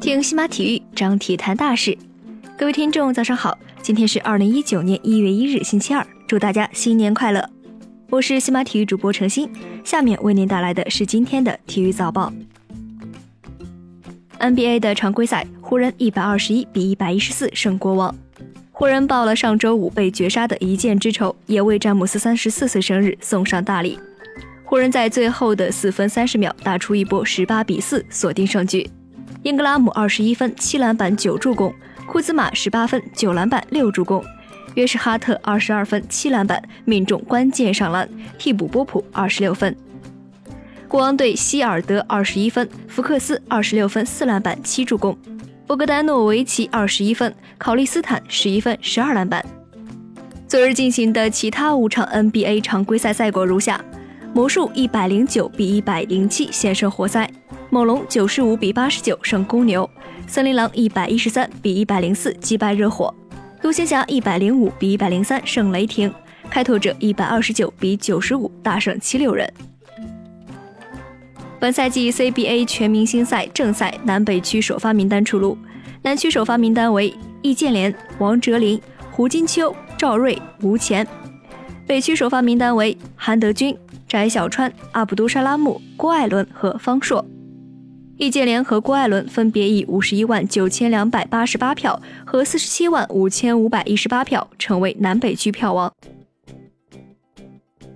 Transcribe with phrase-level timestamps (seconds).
[0.00, 1.96] 听西马体育，张体谈大事。
[2.56, 7.48] 各位听众，早上好，今天是二零一九年一月一日，星期二，祝大家新年快乐。
[8.10, 9.48] 我是西马体育主播程鑫，
[9.84, 12.32] 下面为您带来的是今天的体育早报。
[14.40, 18.14] NBA 的常规赛，湖人一百二十一比一百一十四胜国王。
[18.72, 23.98] 湖人报了上周五被绝杀的一箭之仇，也为詹姆斯三十四岁生日送上大礼。
[24.68, 28.86] 湖人在最后的四分三十秒打出一波十八比四锁定胜局。
[29.42, 31.74] 英格拉姆二十一分七篮板九助攻，
[32.06, 34.22] 库兹马十八分九篮板六助攻，
[34.74, 39.74] 约什哈特二十二分七篮板命中关键上篮，替补波普二十六分。
[40.86, 45.16] 国王队希尔德二十一分，福克斯二十六分四篮板七助攻。
[45.66, 49.42] 博格丹诺维奇二十一分，考利斯坦十一分十二篮板。
[50.46, 53.82] 昨日进行的其他五场 NBA 常规赛赛果如下：
[54.34, 57.28] 魔术一百零九比一百零七险胜活塞，
[57.70, 59.88] 猛龙九十五比八十九胜公牛，
[60.26, 63.12] 森林狼一百一十三比一百零四击败热火，
[63.60, 66.12] 独行侠一百零五比一百零三胜雷霆，
[66.48, 69.52] 开拓者一百二十九比九十五大胜七六人。
[71.58, 75.58] 本赛季 CBA 全明星赛正赛南北区首发名单出炉，
[76.02, 77.12] 南区首发名单为
[77.42, 81.04] 易建联、王哲林、胡金秋、赵睿、吴前；
[81.86, 83.76] 北区首发名单为韩德君、
[84.08, 87.24] 翟小川、阿卜杜沙拉木、郭艾伦和方硕。
[88.16, 95.92] 易建联和郭艾伦分别以五十一万九千两百八十八票和四十七万五千五百一十八票成为南北区票王。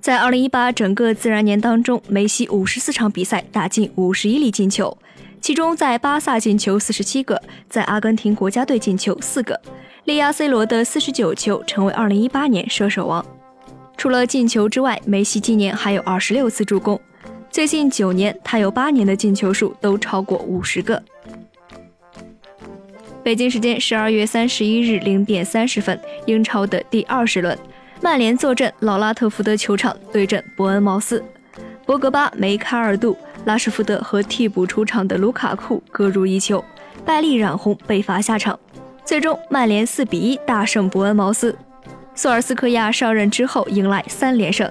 [0.00, 4.96] 在二零一八整个自然年当中，梅西五十四场比赛打进五十一粒进球，
[5.40, 9.60] 其中在巴萨进球四十七个，在阿根廷国家队进球四个，
[10.04, 13.26] 力压 C 罗的四十九球，成为二零一八年射手王。
[13.96, 17.00] 除了进球之外，梅西今年还有二十六次助攻，
[17.50, 21.02] 最近九年他有八年的进球数都超过五十个。
[23.22, 27.58] 北京时间十二月三十一日零点三十分，英超的第二十轮。
[28.02, 31.24] 曼联坐镇老拉特福德球场对阵伯恩茅斯，
[31.86, 33.16] 博格巴、梅开二度，
[33.46, 36.62] 拉什福德和替补出场的卢卡库各入一球，
[37.04, 38.56] 拜利染红被罚下场。
[39.04, 41.56] 最终，曼联四比一大胜伯恩茅斯。
[42.16, 44.68] 索尔斯克亚上任之后迎来三连胜。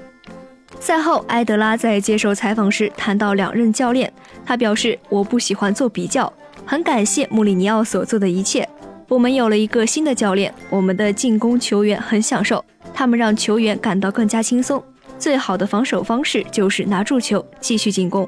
[0.80, 4.12] 赛后，埃德拉在接受采访时谈到两任教练，
[4.46, 6.32] 他表示：“我不喜欢做比较，
[6.66, 8.68] 很感谢穆里尼奥所做的一切。
[9.08, 12.64] 我们有了一个新的教练，我们的进攻球员很享受。”
[12.94, 14.84] 他们让球员感到更加轻松。
[15.18, 18.28] 最好的防守方式就是拿住球继续进攻。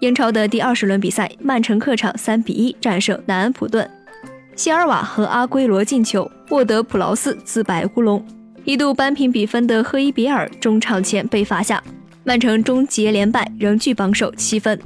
[0.00, 3.88] 英超的第二十轮比赛，曼城客场三比一战胜南安普顿，
[4.56, 8.24] 希尔瓦和阿圭罗进球，沃德普劳斯自摆乌龙。
[8.64, 11.82] 一度扳平比分的赫伊比尔中场前被罚下，
[12.22, 14.80] 曼城终结连败，仍居榜首七分。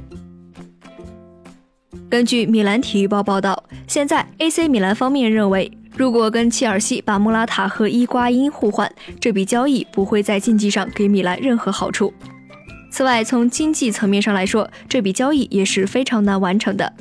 [2.09, 5.71] 根据米兰体育报报道，现在 AC 米兰方面认为。
[5.95, 12.13] 如果跟切尔西把莫拉塔和伊瓜因互换，这笔交易不会在竞技上给米兰任何好处。
[12.89, 16.93] 此外，从经济层面上来说，这笔交易也是非常难完成的。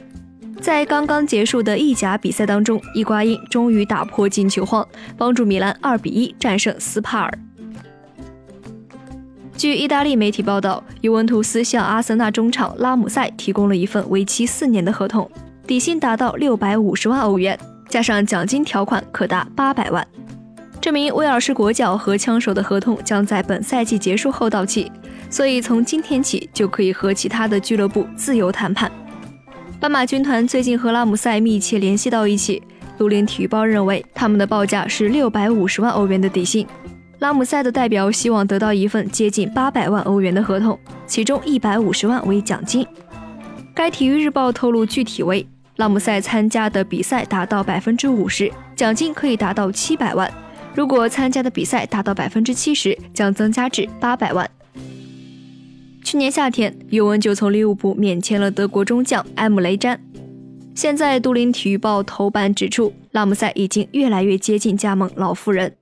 [0.60, 4.86] 在刚刚结束的意甲比赛当中，伊瓜因终于打破进球荒，
[5.16, 7.38] 帮助米兰二比一战胜斯帕尔。
[9.56, 15.28] 据意大利媒体报道，尤文图斯向阿森纳中场拉姆塞提供了一份为期四年的合同，
[15.66, 17.58] 底薪达到六百五十万欧元。
[17.88, 20.06] 加上奖金条款可达八百万。
[20.80, 24.92] 这名威尔士国脚和枪手的合同将在本赛季结束后到期，
[25.30, 28.92] 所以从今天起就可以和其他的俱乐部自由谈判。
[29.80, 32.60] 斑马军团最近和拉姆塞密切联系到一起。
[32.96, 36.66] 都灵体育报认为，他们的报价是六百五十万欧元的底薪。
[37.20, 42.84] 拉姆塞的代表希望得到一份接近八百万欧元的合同，其中一百五十万为奖金。
[43.72, 45.46] 该体育日报透露，具体为。
[45.76, 50.28] 拉姆塞参加的比赛达到百分之五十，奖金可以达到七百万；
[50.74, 54.48] 如果参加的比赛达到百分之七十，将增加至八百万。
[56.10, 60.00] 去年夏天，尤文就从利物浦免签了德国中将埃姆雷詹。
[60.75, 65.76] 现在，都灵体育报头版指出，拉姆塞已经越来越接近加盟老妇人。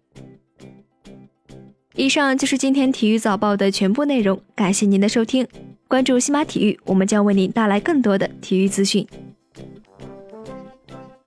[1.95, 5.47] 以上就是今天体育早报的全部内容，感谢您的收听。
[5.87, 9.07] 关注西马体育，我们将为您带来更多的体育资讯。